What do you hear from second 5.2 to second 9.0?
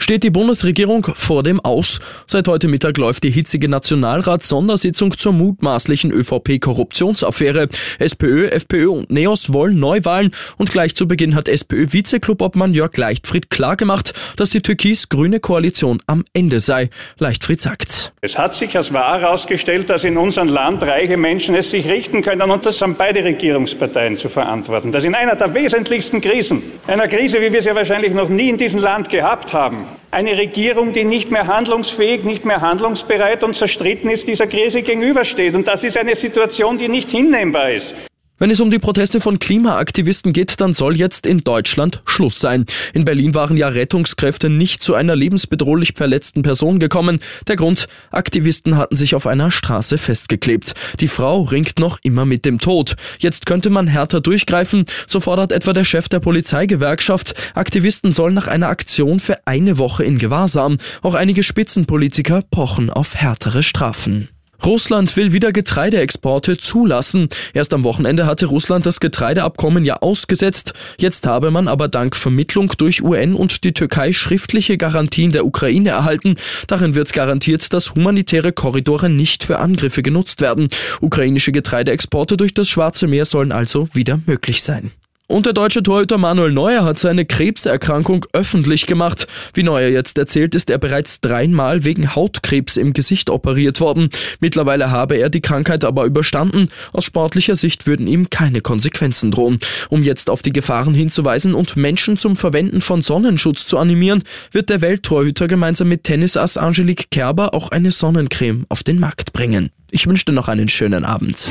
mutmaßlichen ÖVP-Korruptionsaffäre. SPÖ, FPÖ